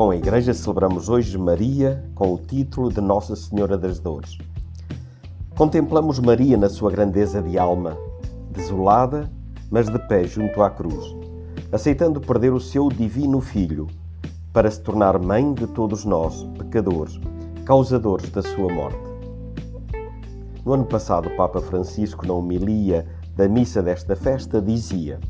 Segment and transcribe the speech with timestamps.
[0.00, 4.38] Com a Igreja celebramos hoje Maria com o título de Nossa Senhora das Dores.
[5.54, 7.98] Contemplamos Maria na sua grandeza de alma,
[8.50, 9.30] desolada,
[9.70, 11.14] mas de pé junto à cruz,
[11.70, 13.88] aceitando perder o seu divino Filho
[14.54, 17.20] para se tornar mãe de todos nós, pecadores,
[17.66, 19.04] causadores da sua morte.
[20.64, 25.20] No ano passado, o Papa Francisco, na homilia da missa desta festa, dizia: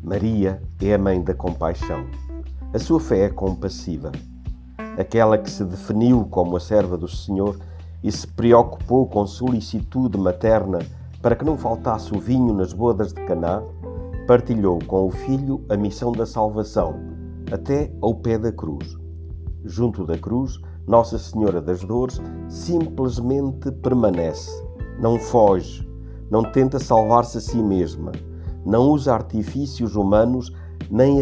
[0.00, 2.06] Maria é a mãe da compaixão.
[2.72, 4.12] A sua fé é compassiva.
[4.96, 7.58] Aquela que se definiu como a serva do Senhor
[8.00, 10.78] e se preocupou com solicitude materna
[11.20, 13.60] para que não faltasse o vinho nas bodas de Caná,
[14.24, 16.94] partilhou com o filho a missão da salvação,
[17.50, 18.96] até ao pé da cruz.
[19.64, 20.56] Junto da cruz,
[20.86, 24.48] Nossa Senhora das Dores simplesmente permanece,
[25.00, 25.84] não foge,
[26.30, 28.12] não tenta salvar-se a si mesma,
[28.64, 30.54] não usa artifícios humanos
[30.88, 31.18] nem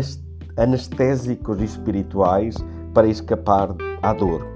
[0.58, 2.56] anestésicos espirituais
[2.92, 4.46] para escapar à dor.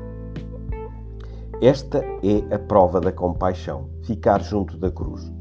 [1.61, 5.33] Esta é a prova da compaixão, ficar junto da cruz.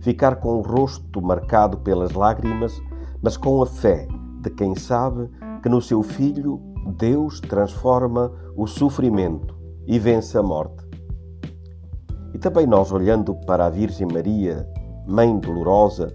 [0.00, 2.80] Ficar com o rosto marcado pelas lágrimas,
[3.22, 4.08] mas com a fé
[4.40, 5.28] de quem sabe
[5.62, 6.58] que no seu filho
[6.96, 9.54] Deus transforma o sofrimento
[9.86, 10.86] e vence a morte.
[12.32, 14.66] E também nós, olhando para a Virgem Maria,
[15.06, 16.12] Mãe dolorosa,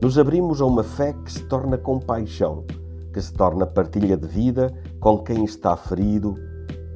[0.00, 2.64] nos abrimos a uma fé que se torna compaixão,
[3.12, 6.34] que se torna partilha de vida com quem está ferido,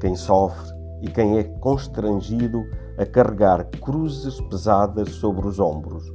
[0.00, 2.64] quem sofre e quem é constrangido
[2.98, 6.10] a carregar cruzes pesadas sobre os ombros.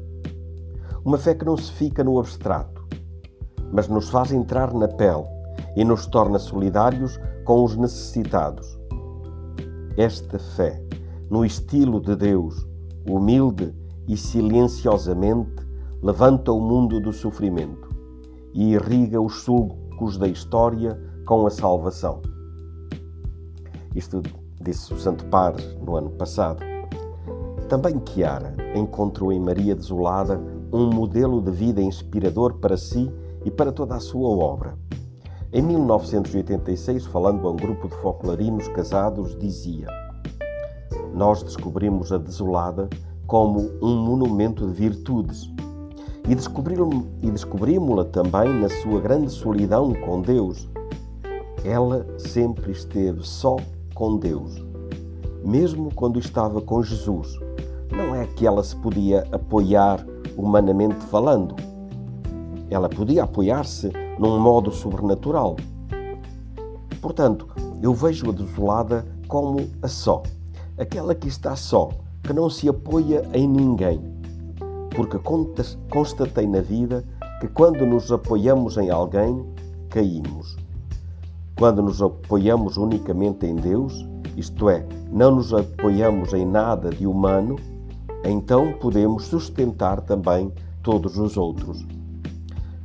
[1.06, 2.86] Uma fé que não se fica no abstrato,
[3.72, 5.26] mas nos faz entrar na pele
[5.76, 8.80] e nos torna solidários com os necessitados.
[9.98, 10.82] Esta fé,
[11.30, 12.68] no estilo de Deus,
[13.08, 13.74] humilde
[14.08, 15.66] e silenciosamente,
[16.02, 17.90] levanta o mundo do sofrimento
[18.54, 19.81] e irriga os sulcos
[20.18, 22.22] da história com a salvação.
[23.96, 24.22] Isto
[24.62, 26.64] disse o Santo Padre no ano passado.
[27.70, 30.42] Também Chiara encontrou em Maria Desolada
[30.74, 33.12] um modelo de vida inspirador para si
[33.46, 34.78] e para toda a sua obra.
[35.54, 39.88] Em 1986, falando a um grupo de folclorinos casados, dizia:
[41.14, 42.90] Nós descobrimos a Desolada
[43.28, 45.50] como um monumento de virtudes,
[46.28, 46.36] e
[47.32, 50.70] descobrimos-la também na sua grande solidão com Deus.
[51.64, 53.58] Ela sempre esteve só
[53.94, 54.64] com Deus,
[55.44, 57.40] mesmo quando estava com Jesus.
[57.92, 60.06] Não é que ela se podia apoiar
[60.38, 61.56] humanamente falando.
[62.70, 65.58] Ela podia apoiar-se num modo sobrenatural.
[67.02, 67.48] Portanto,
[67.82, 70.24] eu vejo a desolada como a só,
[70.78, 71.90] aquela que está só,
[72.24, 74.21] que não se apoia em ninguém
[75.02, 75.18] porque
[75.90, 77.04] constatei na vida
[77.40, 79.44] que quando nos apoiamos em alguém,
[79.90, 80.56] caímos.
[81.58, 84.08] Quando nos apoiamos unicamente em Deus,
[84.38, 87.56] isto é, não nos apoiamos em nada de humano,
[88.24, 90.54] então podemos sustentar também
[90.84, 91.84] todos os outros.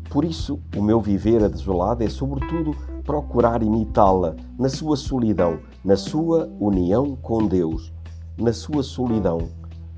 [0.09, 2.75] Por isso, o meu viver a desolada é, sobretudo,
[3.05, 7.93] procurar imitá-la na sua solidão, na sua união com Deus,
[8.39, 9.51] na sua solidão,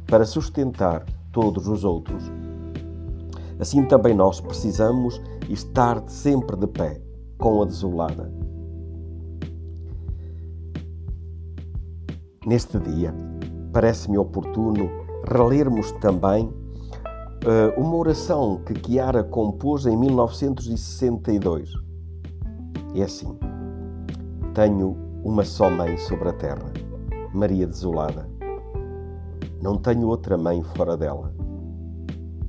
[0.04, 2.30] para sustentar todos os outros.
[3.58, 7.00] Assim também nós precisamos estar sempre de pé
[7.38, 8.32] com a desolada.
[12.46, 13.14] Neste dia,
[13.72, 14.88] parece-me oportuno
[15.30, 21.70] relermos também uh, uma oração que Chiara compôs em 1962.
[22.94, 23.36] É assim:
[24.54, 26.72] Tenho uma só mãe sobre a terra,
[27.34, 28.37] Maria Desolada
[29.60, 31.34] não tenho outra mãe fora dela.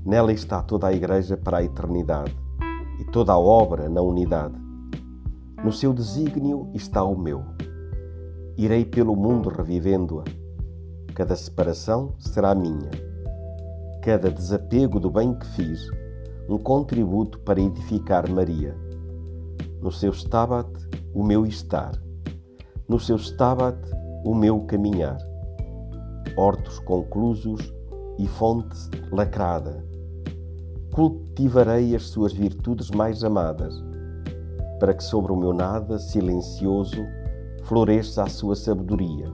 [0.06, 2.36] Nela está toda a Igreja para a eternidade
[3.00, 4.56] e toda a obra na unidade.
[5.64, 7.44] No seu desígnio está o meu.
[8.56, 10.24] Irei pelo mundo revivendo-a.
[11.16, 12.92] Cada separação será minha.
[14.04, 15.90] Cada desapego do bem que fiz,
[16.48, 18.76] um contributo para edificar Maria.
[19.82, 20.70] No seu stabat,
[21.14, 21.92] o meu estar.
[22.88, 23.78] No seu stabat,
[24.24, 25.29] o meu caminhar
[26.36, 27.74] hortos conclusos
[28.18, 29.84] e fonte lacrada.
[30.94, 33.74] Cultivarei as suas virtudes mais amadas,
[34.80, 37.06] para que sobre o meu nada silencioso
[37.64, 39.32] floresça a sua sabedoria.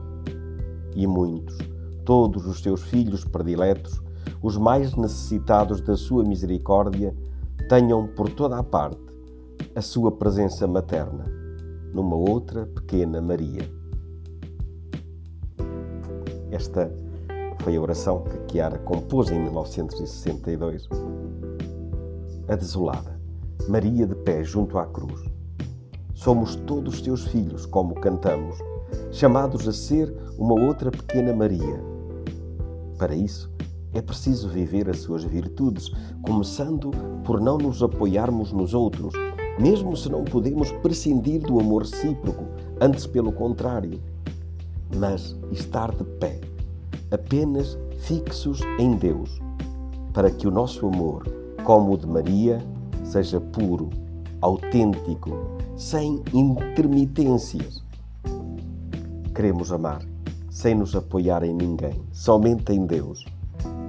[0.94, 1.56] E muitos,
[2.04, 4.00] todos os seus filhos prediletos,
[4.42, 7.14] os mais necessitados da sua misericórdia,
[7.68, 9.06] tenham por toda a parte
[9.74, 11.24] a sua presença materna,
[11.92, 13.68] numa outra pequena Maria.
[16.50, 16.90] Esta
[17.62, 20.88] foi a oração que Chiara compôs em 1962.
[22.48, 23.20] A desolada,
[23.68, 25.20] Maria de pé junto à cruz.
[26.14, 28.56] Somos todos teus filhos, como cantamos,
[29.10, 31.82] chamados a ser uma outra pequena Maria.
[32.96, 33.50] Para isso,
[33.92, 35.90] é preciso viver as suas virtudes,
[36.22, 36.90] começando
[37.24, 39.12] por não nos apoiarmos nos outros,
[39.58, 42.44] mesmo se não podemos prescindir do amor recíproco,
[42.80, 44.00] antes pelo contrário,
[44.94, 46.40] mas estar de pé,
[47.10, 49.40] apenas fixos em Deus,
[50.12, 51.24] para que o nosso amor,
[51.64, 52.58] como o de Maria,
[53.04, 53.90] seja puro,
[54.40, 55.30] autêntico,
[55.76, 57.82] sem intermitências.
[59.34, 60.02] Queremos amar
[60.50, 63.24] sem nos apoiar em ninguém, somente em Deus.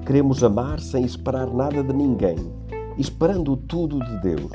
[0.06, 2.38] Queremos amar sem esperar nada de ninguém,
[2.98, 4.52] esperando tudo de Deus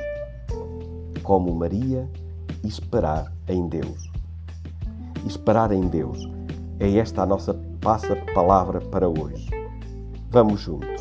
[1.23, 2.09] como Maria,
[2.65, 4.11] esperar em Deus.
[5.27, 6.29] Esperar em Deus
[6.79, 9.49] é esta a nossa passa palavra para hoje.
[10.31, 10.92] Vamos juntos.